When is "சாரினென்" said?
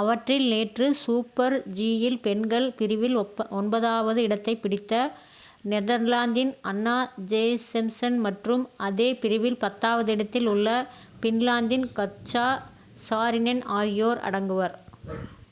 13.08-13.64